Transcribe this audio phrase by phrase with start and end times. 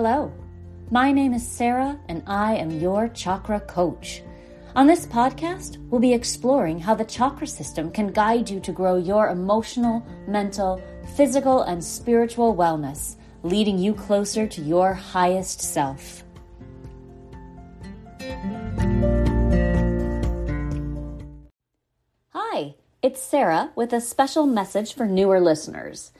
[0.00, 0.32] Hello,
[0.92, 4.22] my name is Sarah, and I am your chakra coach.
[4.76, 8.94] On this podcast, we'll be exploring how the chakra system can guide you to grow
[8.94, 10.80] your emotional, mental,
[11.16, 16.22] physical, and spiritual wellness, leading you closer to your highest self.
[22.28, 26.12] Hi, it's Sarah with a special message for newer listeners.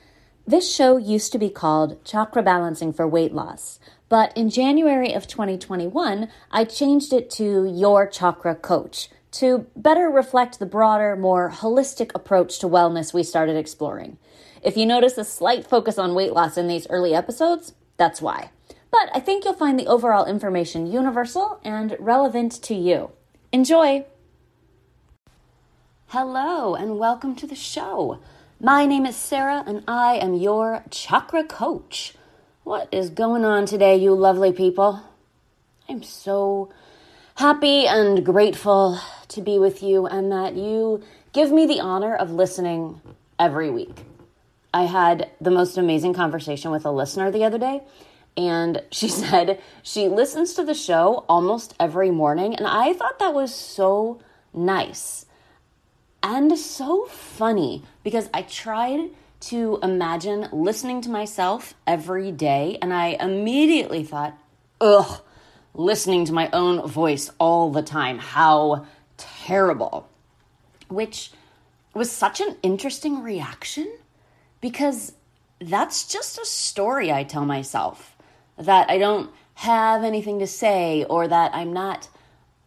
[0.49, 3.79] This show used to be called Chakra Balancing for Weight Loss,
[4.09, 10.57] but in January of 2021, I changed it to Your Chakra Coach to better reflect
[10.57, 14.17] the broader, more holistic approach to wellness we started exploring.
[14.63, 18.49] If you notice a slight focus on weight loss in these early episodes, that's why.
[18.89, 23.11] But I think you'll find the overall information universal and relevant to you.
[23.51, 24.03] Enjoy!
[26.07, 28.19] Hello, and welcome to the show.
[28.61, 32.13] My name is Sarah, and I am your chakra coach.
[32.65, 35.01] What is going on today, you lovely people?
[35.87, 36.69] I'm so
[37.35, 41.01] happy and grateful to be with you, and that you
[41.31, 42.99] give me the honor of listening
[43.39, 44.03] every week.
[44.73, 47.79] I had the most amazing conversation with a listener the other day,
[48.35, 53.33] and she said she listens to the show almost every morning, and I thought that
[53.33, 54.19] was so
[54.53, 55.27] nice
[56.21, 59.09] and so funny because I tried
[59.41, 64.37] to imagine listening to myself every day, and I immediately thought,
[64.81, 65.21] ugh,
[65.73, 68.19] listening to my own voice all the time.
[68.19, 68.85] How
[69.17, 70.09] terrible.
[70.89, 71.31] Which
[71.93, 73.87] was such an interesting reaction
[74.61, 75.13] because
[75.61, 78.15] that's just a story I tell myself
[78.57, 82.09] that I don't have anything to say or that I'm not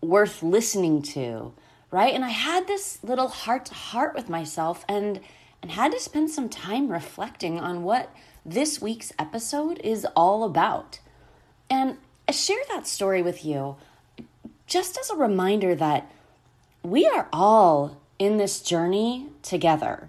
[0.01, 1.53] worth listening to
[1.93, 2.13] right?
[2.13, 5.21] And I had this little heart to heart with myself and
[5.63, 8.13] and had to spend some time reflecting on what
[8.45, 10.99] this week's episode is all about.
[11.71, 13.77] And I share that story with you
[14.67, 16.11] just as a reminder that
[16.83, 20.09] we are all in this journey together.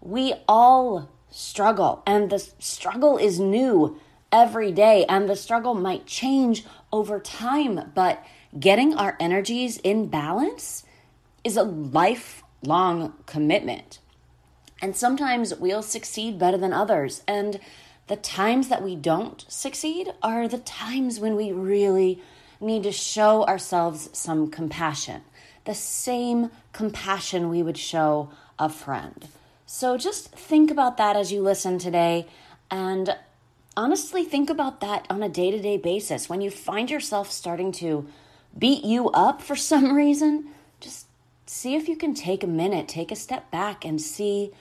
[0.00, 4.00] We all struggle, and the struggle is new
[4.32, 8.24] every day, and the struggle might change over time, but
[8.58, 10.85] getting our energies in balance
[11.46, 14.00] is a lifelong commitment.
[14.82, 17.22] And sometimes we'll succeed better than others.
[17.28, 17.60] And
[18.08, 22.20] the times that we don't succeed are the times when we really
[22.60, 25.22] need to show ourselves some compassion,
[25.66, 28.28] the same compassion we would show
[28.58, 29.28] a friend.
[29.66, 32.26] So just think about that as you listen today.
[32.72, 33.16] And
[33.76, 36.28] honestly, think about that on a day to day basis.
[36.28, 38.08] When you find yourself starting to
[38.58, 40.48] beat you up for some reason,
[41.46, 44.52] see if you can take a minute, take a step back and see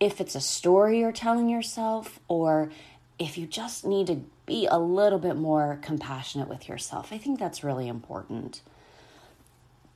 [0.00, 2.70] if it's a story you're telling yourself or
[3.18, 7.12] if you just need to be a little bit more compassionate with yourself.
[7.12, 8.62] I think that's really important.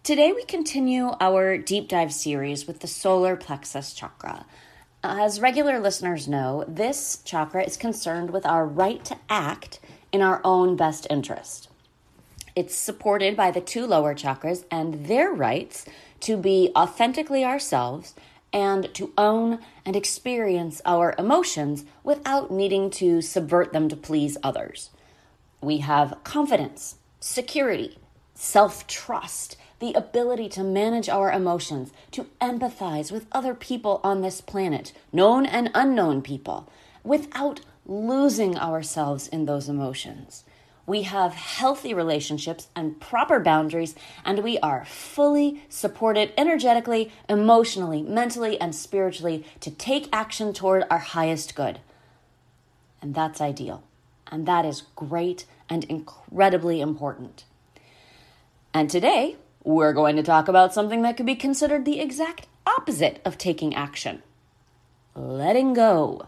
[0.03, 4.45] Today, we continue our deep dive series with the solar plexus chakra.
[5.05, 9.79] As regular listeners know, this chakra is concerned with our right to act
[10.11, 11.69] in our own best interest.
[12.55, 15.87] It's supported by the two lower chakras and their rights
[16.21, 18.15] to be authentically ourselves
[18.53, 24.91] and to own and experience our emotions without needing to subvert them to please others.
[25.63, 27.97] We have confidence, security,
[28.35, 34.43] self trust, the ability to manage our emotions, to empathize with other people on this
[34.43, 36.69] planet, known and unknown people,
[37.03, 40.45] without losing ourselves in those emotions
[40.87, 43.95] we have healthy relationships and proper boundaries,
[44.25, 50.99] and we are fully supported energetically, emotionally, mentally, and spiritually to take action toward our
[50.99, 51.81] highest good.
[53.01, 53.83] And that's ideal.
[54.31, 57.45] And that is great and incredibly important.
[58.75, 63.21] And today, we're going to talk about something that could be considered the exact opposite
[63.25, 64.23] of taking action
[65.15, 66.27] letting go.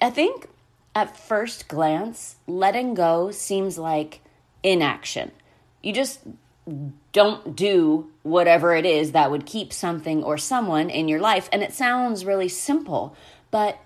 [0.00, 0.48] I think
[0.94, 4.20] at first glance, letting go seems like
[4.62, 5.30] inaction.
[5.82, 6.20] You just
[7.12, 11.48] don't do whatever it is that would keep something or someone in your life.
[11.52, 13.16] And it sounds really simple,
[13.50, 13.78] but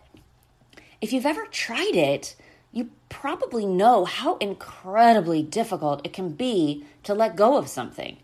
[1.00, 2.34] if you've ever tried it,
[2.72, 8.16] you probably know how incredibly difficult it can be to let go of something.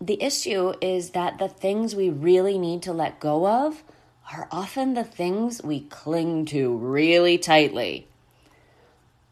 [0.00, 3.82] The issue is that the things we really need to let go of
[4.30, 8.06] are often the things we cling to really tightly.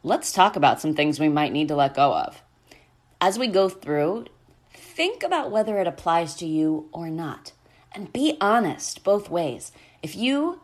[0.03, 2.43] Let's talk about some things we might need to let go of.
[3.21, 4.27] As we go through,
[4.73, 7.53] think about whether it applies to you or not.
[7.93, 9.73] And be honest both ways.
[10.03, 10.61] If you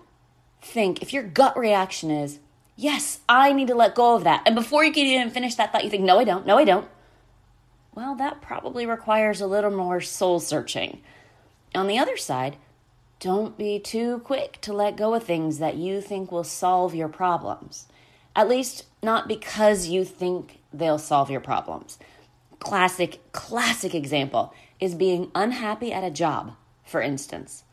[0.63, 2.39] think, if your gut reaction is,
[2.77, 4.43] Yes, I need to let go of that.
[4.45, 6.65] And before you can even finish that thought, you think, no, I don't, no, I
[6.65, 6.87] don't.
[7.95, 11.01] Well, that probably requires a little more soul searching.
[11.75, 12.59] On the other side,
[13.19, 17.09] don't be too quick to let go of things that you think will solve your
[17.09, 17.87] problems.
[18.35, 21.99] At least, not because you think they'll solve your problems.
[22.59, 26.55] Classic, classic example is being unhappy at a job,
[26.85, 27.65] for instance.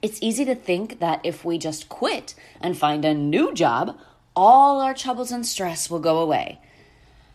[0.00, 3.98] It's easy to think that if we just quit and find a new job,
[4.36, 6.60] all our troubles and stress will go away.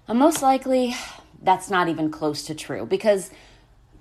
[0.08, 0.96] And most likely,
[1.42, 3.30] that's not even close to true because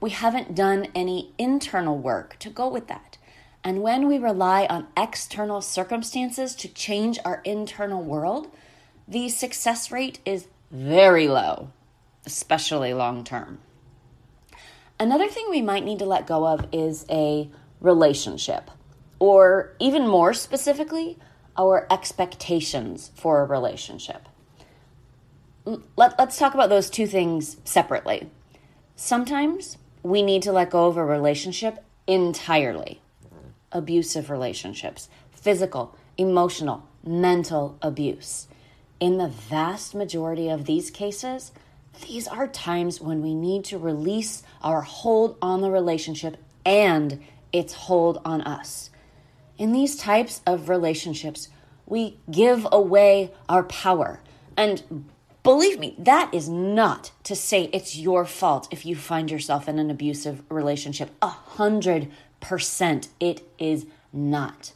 [0.00, 3.18] we haven't done any internal work to go with that.
[3.64, 8.48] And when we rely on external circumstances to change our internal world,
[9.06, 11.70] the success rate is very low,
[12.26, 13.58] especially long term.
[14.98, 17.50] Another thing we might need to let go of is a
[17.80, 18.70] relationship,
[19.18, 21.18] or even more specifically,
[21.56, 24.28] our expectations for a relationship.
[25.96, 28.30] Let, us talk about those two things separately.
[28.96, 33.01] Sometimes we need to let go of a relationship entirely.
[33.72, 38.48] Abusive relationships, physical, emotional, mental abuse.
[39.00, 41.52] In the vast majority of these cases,
[42.06, 47.22] these are times when we need to release our hold on the relationship and
[47.52, 48.90] its hold on us.
[49.58, 51.48] In these types of relationships,
[51.86, 54.20] we give away our power.
[54.56, 55.06] And
[55.42, 59.78] believe me, that is not to say it's your fault if you find yourself in
[59.78, 61.10] an abusive relationship.
[61.20, 62.10] A hundred
[63.20, 64.72] it is not.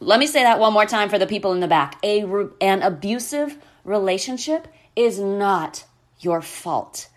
[0.00, 1.98] Let me say that one more time for the people in the back.
[2.02, 2.22] A,
[2.60, 5.84] an abusive relationship is not
[6.20, 7.08] your fault.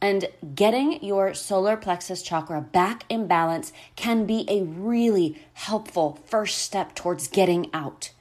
[0.00, 6.58] And getting your solar plexus chakra back in balance can be a really helpful first
[6.58, 8.12] step towards getting out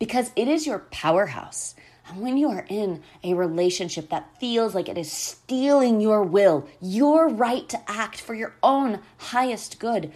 [0.00, 1.76] because it is your powerhouse.
[2.08, 6.66] And when you are in a relationship that feels like it is stealing your will,
[6.80, 10.10] your right to act for your own highest good,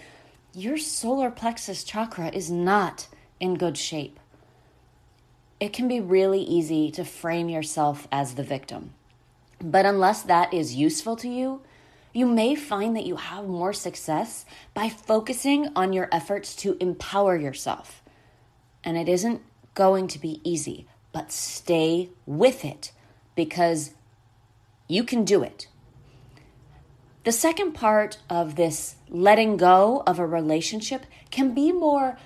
[0.54, 3.08] your solar plexus chakra is not
[3.40, 4.20] in good shape.
[5.58, 8.92] It can be really easy to frame yourself as the victim.
[9.60, 11.62] But unless that is useful to you,
[12.12, 17.36] you may find that you have more success by focusing on your efforts to empower
[17.36, 18.02] yourself.
[18.84, 19.42] And it isn't
[19.74, 22.92] going to be easy, but stay with it
[23.34, 23.94] because
[24.86, 25.66] you can do it.
[27.24, 32.18] The second part of this letting go of a relationship can be more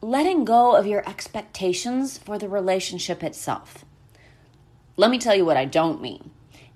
[0.00, 3.84] letting go of your expectations for the relationship itself.
[4.96, 6.30] Let me tell you what I don't mean.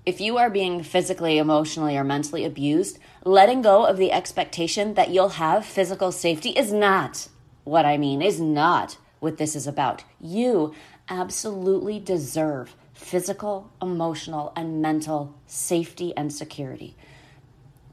[0.05, 5.09] If you are being physically, emotionally, or mentally abused, letting go of the expectation that
[5.09, 7.29] you'll have physical safety is not
[7.63, 10.03] what I mean, is not what this is about.
[10.19, 10.75] You
[11.09, 16.95] absolutely deserve physical, emotional, and mental safety and security.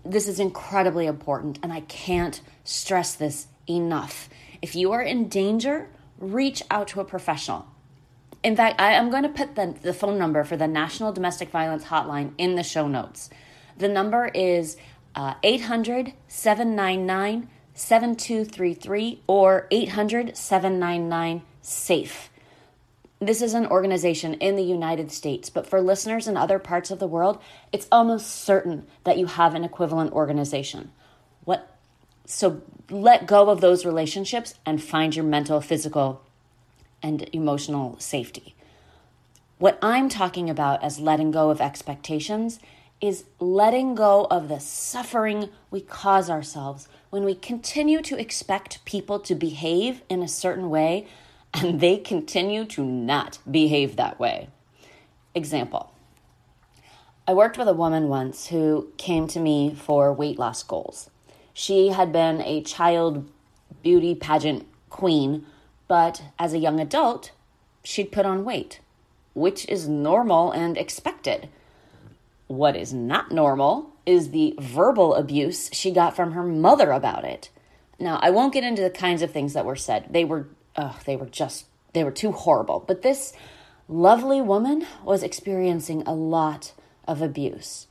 [0.09, 4.31] This is incredibly important, and I can't stress this enough.
[4.63, 7.67] If you are in danger, reach out to a professional.
[8.43, 11.51] In fact, I am going to put the, the phone number for the National Domestic
[11.51, 13.29] Violence Hotline in the show notes.
[13.77, 14.79] The number is
[15.15, 22.31] uh, 800 799 7233 or 800 799 SAFE.
[23.21, 27.01] This is an organization in the United States, but for listeners in other parts of
[27.01, 27.41] the world,
[27.73, 30.93] it's almost certain that you have an equivalent organization.
[31.45, 31.75] What
[32.25, 36.23] so let go of those relationships and find your mental, physical,
[37.03, 38.55] and emotional safety.
[39.59, 42.61] What I'm talking about as letting go of expectations
[43.01, 49.19] is letting go of the suffering we cause ourselves when we continue to expect people
[49.21, 51.07] to behave in a certain way
[51.63, 54.49] and they continue to not behave that way.
[55.35, 55.93] Example
[57.27, 61.11] I worked with a woman once who came to me for weight loss goals.
[61.53, 63.29] She had been a child
[63.83, 65.45] beauty pageant queen
[65.89, 67.33] but as a young adult,
[67.83, 68.81] she'd put on weight,
[69.35, 71.49] which is normal and expected.
[72.47, 77.49] What is not normal is the verbal abuse she got from her mother about it.
[77.99, 80.07] Now, I won't get into the kinds of things that were said.
[80.11, 80.47] They were,
[80.79, 82.83] oh, they were just, they were too horrible.
[82.87, 83.35] But this
[83.89, 86.73] lovely woman was experiencing a lot
[87.07, 87.87] of abuse.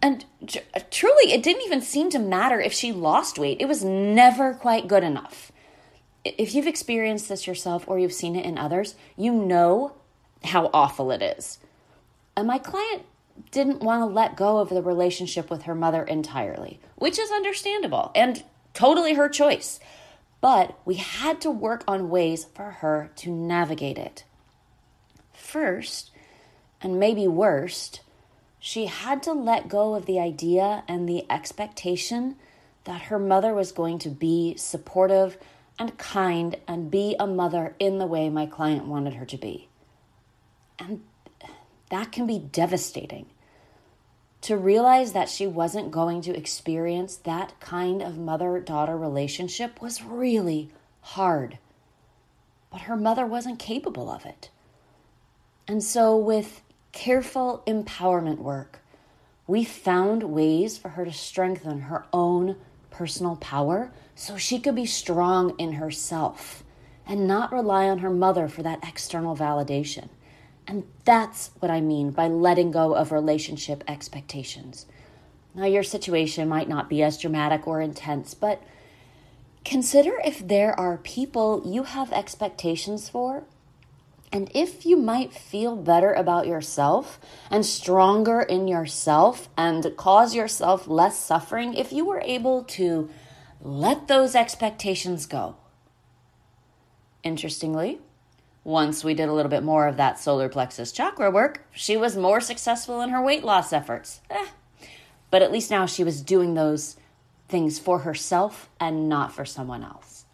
[0.00, 3.60] And tr- uh, truly, it didn't even seem to matter if she lost weight.
[3.60, 5.52] It was never quite good enough
[6.24, 9.94] if you've experienced this yourself or you've seen it in others, you know
[10.44, 11.58] how awful it is.
[12.36, 13.02] And my client
[13.50, 18.10] didn't want to let go of the relationship with her mother entirely, which is understandable
[18.14, 18.42] and
[18.74, 19.80] totally her choice.
[20.42, 24.24] But we had to work on ways for her to navigate it.
[25.32, 26.10] First,
[26.82, 28.00] and maybe worst,
[28.58, 32.36] she had to let go of the idea and the expectation
[32.84, 35.38] that her mother was going to be supportive
[35.78, 39.68] and kind and be a mother in the way my client wanted her to be.
[40.78, 41.02] And
[41.90, 43.26] that can be devastating.
[44.42, 50.02] To realize that she wasn't going to experience that kind of mother daughter relationship was
[50.02, 50.70] really
[51.00, 51.58] hard.
[52.70, 54.50] But her mother wasn't capable of it.
[55.68, 58.80] And so, with careful empowerment work,
[59.46, 62.56] we found ways for her to strengthen her own
[62.90, 66.64] personal power so she could be strong in herself
[67.06, 70.08] and not rely on her mother for that external validation.
[70.66, 74.86] And that's what I mean by letting go of relationship expectations.
[75.54, 78.62] Now, your situation might not be as dramatic or intense, but
[79.64, 83.44] consider if there are people you have expectations for
[84.32, 90.88] and if you might feel better about yourself and stronger in yourself and cause yourself
[90.88, 93.10] less suffering, if you were able to
[93.60, 95.56] let those expectations go.
[97.22, 98.00] Interestingly,
[98.64, 102.16] once we did a little bit more of that solar plexus chakra work, she was
[102.16, 104.20] more successful in her weight loss efforts.
[104.30, 104.46] Eh.
[105.30, 106.96] But at least now she was doing those
[107.48, 110.24] things for herself and not for someone else.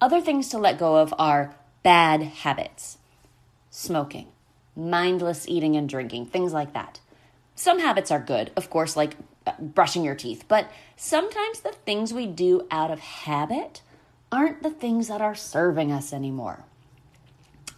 [0.00, 2.98] Other things to let go of are bad habits
[3.70, 4.26] smoking,
[4.74, 7.00] mindless eating and drinking, things like that.
[7.54, 9.16] Some habits are good, of course, like
[9.58, 13.82] brushing your teeth, but sometimes the things we do out of habit
[14.30, 16.64] aren't the things that are serving us anymore.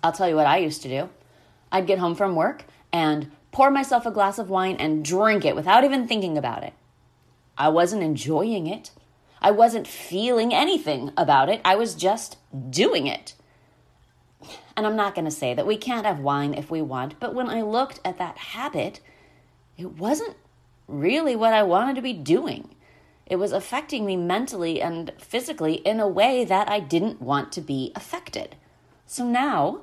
[0.03, 1.09] I'll tell you what I used to do.
[1.71, 5.55] I'd get home from work and pour myself a glass of wine and drink it
[5.55, 6.73] without even thinking about it.
[7.57, 8.91] I wasn't enjoying it.
[9.43, 11.61] I wasn't feeling anything about it.
[11.65, 12.37] I was just
[12.71, 13.35] doing it.
[14.77, 17.35] And I'm not going to say that we can't have wine if we want, but
[17.35, 19.01] when I looked at that habit,
[19.77, 20.37] it wasn't
[20.89, 22.75] really what I wanted to be doing.
[23.31, 27.61] It was affecting me mentally and physically in a way that I didn't want to
[27.61, 28.57] be affected.
[29.07, 29.83] So now,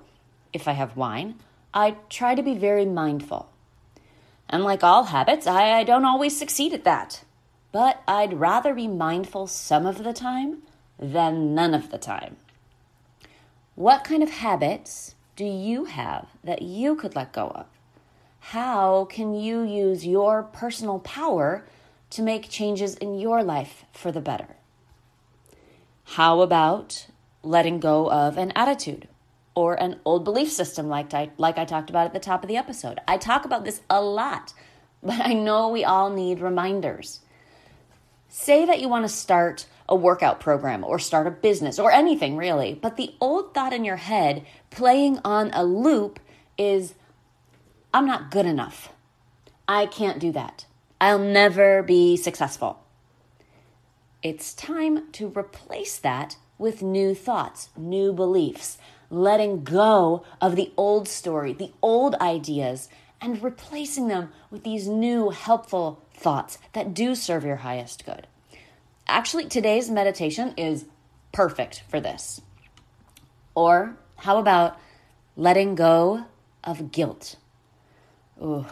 [0.51, 1.35] if I have wine,
[1.73, 3.49] I try to be very mindful.
[4.49, 7.23] And like all habits, I, I don't always succeed at that.
[7.71, 10.63] But I'd rather be mindful some of the time
[10.99, 12.35] than none of the time.
[13.75, 17.65] What kind of habits do you have that you could let go of?
[18.39, 21.65] How can you use your personal power
[22.11, 24.55] to make changes in your life for the better?
[26.03, 27.07] How about
[27.43, 29.07] letting go of an attitude
[29.55, 32.47] or an old belief system like I, like I talked about at the top of
[32.47, 32.99] the episode?
[33.07, 34.53] I talk about this a lot,
[35.03, 37.19] but I know we all need reminders.
[38.29, 42.37] Say that you want to start a workout program or start a business or anything
[42.37, 42.73] really.
[42.73, 46.19] But the old thought in your head playing on a loop
[46.57, 46.93] is
[47.93, 48.93] I'm not good enough.
[49.67, 50.66] I can't do that.
[50.99, 52.79] I'll never be successful.
[54.23, 58.79] It's time to replace that with new thoughts, new beliefs,
[59.11, 62.89] letting go of the old story, the old ideas,
[63.21, 68.27] and replacing them with these new helpful thoughts that do serve your highest good.
[69.07, 70.85] Actually, today's meditation is
[71.31, 72.41] perfect for this.
[73.55, 74.79] Or how about
[75.35, 76.25] letting go
[76.63, 77.35] of guilt?
[78.41, 78.65] Ooh,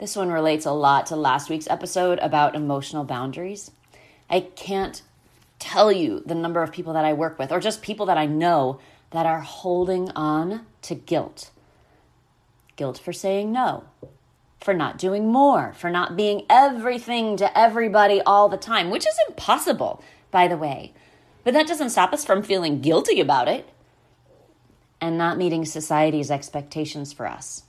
[0.00, 3.70] this one relates a lot to last week's episode about emotional boundaries.
[4.30, 5.02] I can't
[5.58, 8.24] tell you the number of people that I work with, or just people that I
[8.26, 8.80] know
[9.10, 11.50] that are holding on to guilt.
[12.76, 13.84] Guilt for saying no,
[14.58, 19.18] for not doing more, for not being everything to everybody all the time, which is
[19.28, 20.94] impossible, by the way.
[21.44, 23.68] But that doesn't stop us from feeling guilty about it
[24.98, 27.64] and not meeting society's expectations for us,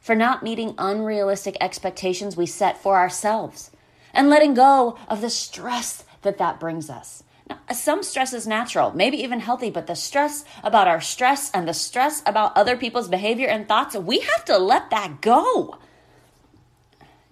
[0.00, 3.70] for not meeting unrealistic expectations we set for ourselves,
[4.12, 7.22] and letting go of the stress that that brings us.
[7.48, 11.66] Now, some stress is natural, maybe even healthy, but the stress about our stress and
[11.66, 15.78] the stress about other people's behavior and thoughts, we have to let that go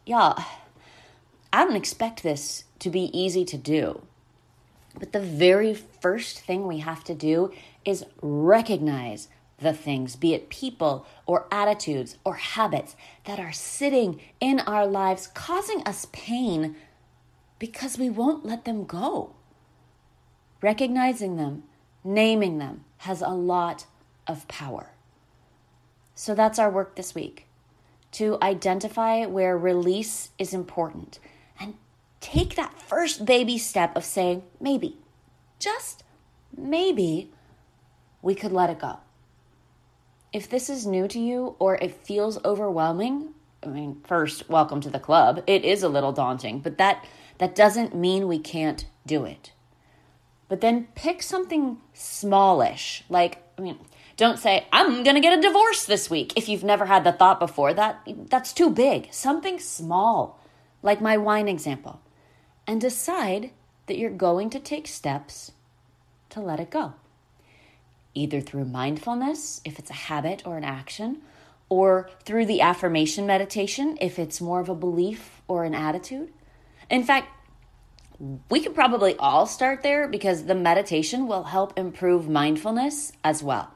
[0.06, 0.42] y'all,
[1.52, 4.02] I don't expect this to be easy to do.
[4.98, 7.52] But the very first thing we have to do
[7.84, 9.28] is recognize
[9.58, 15.26] the things, be it people or attitudes or habits, that are sitting in our lives
[15.26, 16.76] causing us pain
[17.58, 19.34] because we won't let them go.
[20.60, 21.64] Recognizing them,
[22.04, 23.86] naming them, has a lot
[24.26, 24.92] of power.
[26.14, 27.46] So that's our work this week
[28.12, 31.18] to identify where release is important
[31.60, 31.74] and
[32.20, 34.96] take that first baby step of saying, maybe,
[35.58, 36.02] just
[36.56, 37.30] maybe,
[38.22, 38.98] we could let it go.
[40.36, 44.90] If this is new to you or it feels overwhelming, I mean, first, welcome to
[44.90, 45.42] the club.
[45.46, 47.06] It is a little daunting, but that
[47.38, 49.52] that doesn't mean we can't do it.
[50.50, 53.02] But then pick something smallish.
[53.08, 53.78] Like, I mean,
[54.18, 57.12] don't say, I'm going to get a divorce this week if you've never had the
[57.12, 57.72] thought before.
[57.72, 59.08] That that's too big.
[59.14, 60.38] Something small,
[60.82, 62.02] like my wine example.
[62.66, 63.52] And decide
[63.86, 65.52] that you're going to take steps
[66.28, 66.92] to let it go.
[68.16, 71.18] Either through mindfulness, if it's a habit or an action,
[71.68, 76.32] or through the affirmation meditation, if it's more of a belief or an attitude.
[76.88, 77.28] In fact,
[78.48, 83.70] we could probably all start there because the meditation will help improve mindfulness as well.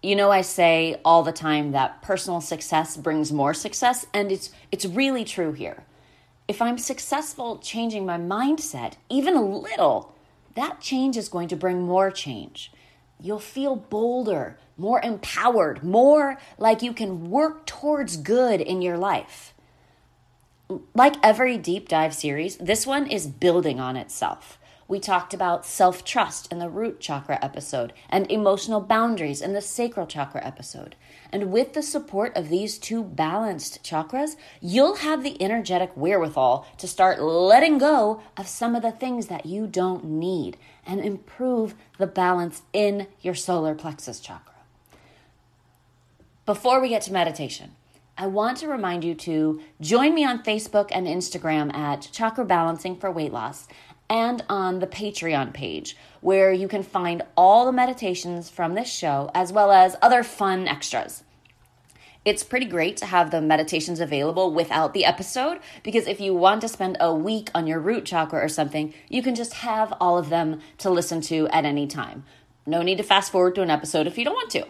[0.00, 4.52] You know, I say all the time that personal success brings more success, and it's,
[4.70, 5.84] it's really true here.
[6.46, 10.14] If I'm successful changing my mindset, even a little,
[10.54, 12.70] that change is going to bring more change.
[13.20, 19.54] You'll feel bolder, more empowered, more like you can work towards good in your life.
[20.94, 24.58] Like every deep dive series, this one is building on itself.
[24.88, 29.60] We talked about self trust in the root chakra episode and emotional boundaries in the
[29.60, 30.96] sacral chakra episode.
[31.30, 36.88] And with the support of these two balanced chakras, you'll have the energetic wherewithal to
[36.88, 40.56] start letting go of some of the things that you don't need
[40.88, 44.54] and improve the balance in your solar plexus chakra.
[46.46, 47.72] Before we get to meditation,
[48.16, 52.96] I want to remind you to join me on Facebook and Instagram at Chakra Balancing
[52.96, 53.68] for Weight Loss
[54.10, 59.30] and on the Patreon page, where you can find all the meditations from this show
[59.34, 61.22] as well as other fun extras.
[62.24, 66.60] It's pretty great to have the meditations available without the episode because if you want
[66.60, 70.18] to spend a week on your root chakra or something, you can just have all
[70.18, 72.24] of them to listen to at any time.
[72.66, 74.66] No need to fast forward to an episode if you don't want to.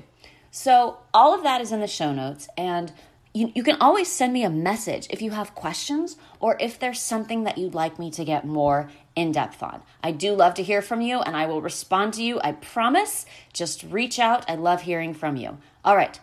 [0.51, 2.93] So, all of that is in the show notes, and
[3.35, 7.01] you, you can always send me a message if you have questions or if there's
[7.01, 9.83] something that you'd like me to get more in depth on.
[10.03, 12.41] I do love to hear from you and I will respond to you.
[12.43, 13.27] I promise.
[13.53, 14.49] Just reach out.
[14.49, 15.59] I love hearing from you.
[15.85, 16.19] All right,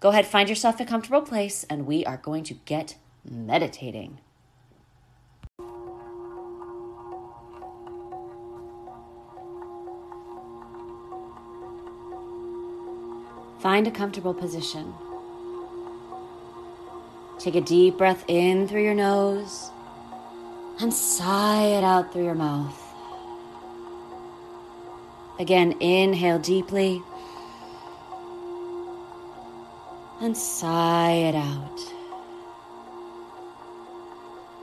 [0.00, 4.18] go ahead, find yourself a comfortable place, and we are going to get meditating.
[13.60, 14.94] Find a comfortable position.
[17.38, 19.70] Take a deep breath in through your nose
[20.80, 22.78] and sigh it out through your mouth.
[25.38, 27.02] Again, inhale deeply
[30.20, 31.80] and sigh it out.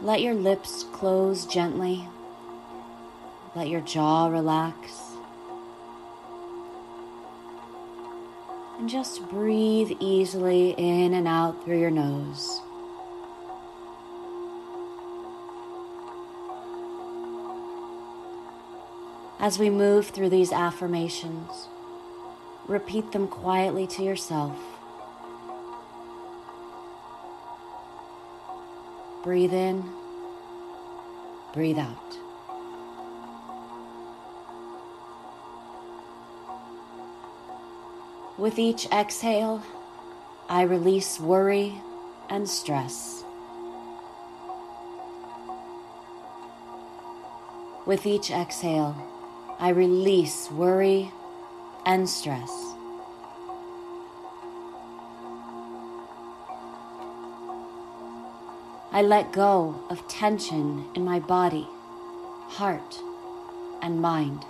[0.01, 2.07] Let your lips close gently.
[3.55, 5.01] Let your jaw relax.
[8.77, 12.61] And just breathe easily in and out through your nose.
[19.39, 21.67] As we move through these affirmations,
[22.67, 24.76] repeat them quietly to yourself.
[29.27, 29.83] Breathe in,
[31.53, 32.17] breathe out.
[38.37, 39.61] With each exhale,
[40.47, 41.73] I release worry
[42.29, 43.25] and stress.
[47.85, 48.95] With each exhale,
[49.59, 51.11] I release worry
[51.85, 52.66] and stress.
[58.97, 61.67] I let go of tension in my body,
[62.57, 62.99] heart,
[63.79, 64.43] and mind.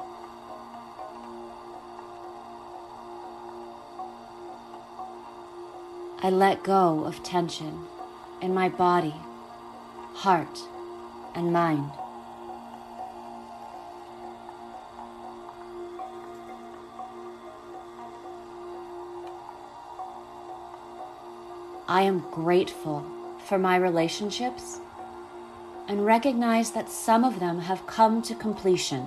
[6.24, 7.88] I let go of tension
[8.42, 9.16] in my body,
[10.14, 10.60] heart,
[11.36, 11.92] and mind.
[21.90, 24.80] I am grateful for my relationships
[25.88, 29.06] and recognize that some of them have come to completion.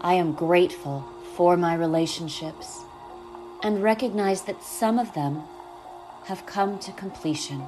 [0.00, 2.82] I am grateful for my relationships
[3.62, 5.42] and recognize that some of them
[6.24, 7.62] have come to completion.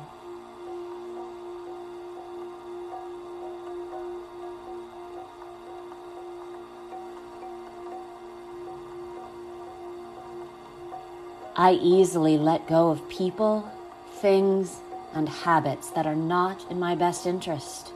[11.56, 13.68] I easily let go of people,
[14.14, 14.80] things,
[15.12, 17.92] and habits that are not in my best interest.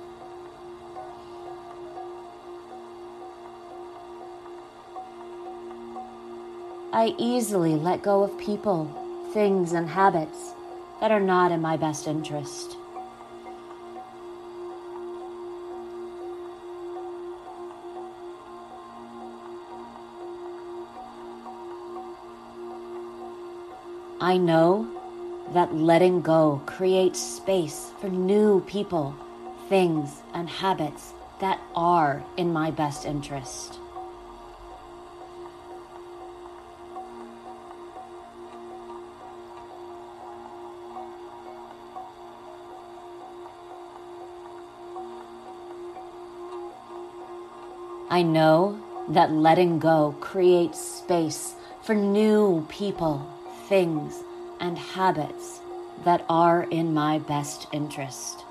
[6.92, 8.86] I easily let go of people,
[9.32, 10.54] things, and habits
[11.00, 12.76] that are not in my best interest.
[24.34, 24.88] I know
[25.52, 29.14] that letting go creates space for new people,
[29.68, 33.78] things, and habits that are in my best interest.
[48.10, 53.33] I know that letting go creates space for new people,
[53.68, 54.22] things,
[54.60, 55.60] and habits
[56.04, 58.44] that are in my best interest.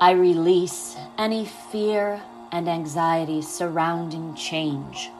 [0.00, 2.22] I release any fear
[2.52, 5.10] and anxiety surrounding change.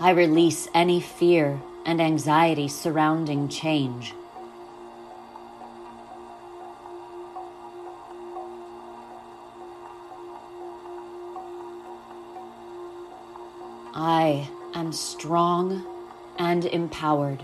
[0.00, 4.14] I release any fear and anxiety surrounding change.
[13.94, 15.86] I am strong
[16.38, 17.42] and empowered.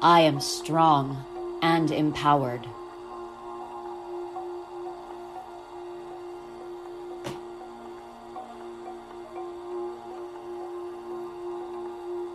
[0.00, 1.24] I am strong
[1.62, 2.66] and empowered.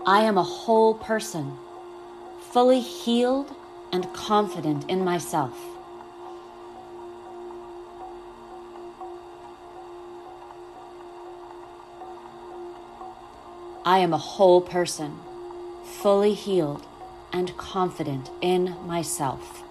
[0.10, 1.56] I am a whole person,
[2.40, 3.56] fully healed
[3.92, 5.56] and confident in myself.
[13.86, 15.20] I am a whole person,
[16.02, 16.88] fully healed
[17.32, 19.62] and confident in myself.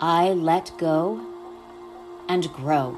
[0.00, 1.20] I let go
[2.28, 2.96] and grow.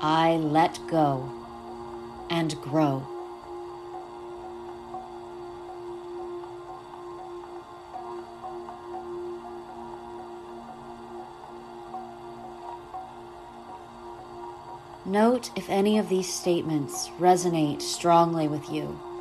[0.00, 1.30] I let go
[2.30, 3.06] and grow.
[15.04, 19.11] Note if any of these statements resonate strongly with you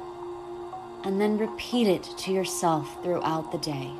[1.03, 3.91] and then repeat it to yourself throughout the day.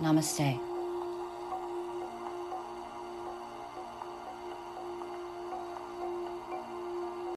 [0.00, 0.69] Namaste.